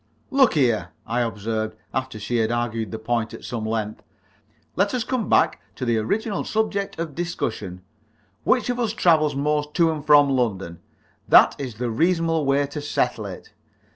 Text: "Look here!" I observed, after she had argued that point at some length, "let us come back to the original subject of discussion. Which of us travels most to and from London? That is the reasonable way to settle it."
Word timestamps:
"Look 0.31 0.55
here!" 0.55 0.93
I 1.05 1.21
observed, 1.21 1.75
after 1.93 2.17
she 2.19 2.37
had 2.37 2.51
argued 2.51 2.89
that 2.89 3.05
point 3.05 3.35
at 3.35 3.43
some 3.43 3.67
length, 3.67 4.01
"let 4.75 4.95
us 4.95 5.03
come 5.03 5.29
back 5.29 5.61
to 5.75 5.85
the 5.85 5.99
original 5.99 6.43
subject 6.43 6.97
of 6.99 7.13
discussion. 7.13 7.83
Which 8.43 8.71
of 8.71 8.79
us 8.79 8.93
travels 8.93 9.35
most 9.35 9.75
to 9.75 9.91
and 9.91 10.03
from 10.03 10.27
London? 10.31 10.79
That 11.29 11.55
is 11.59 11.75
the 11.75 11.91
reasonable 11.91 12.47
way 12.47 12.65
to 12.65 12.81
settle 12.81 13.27
it." 13.27 13.53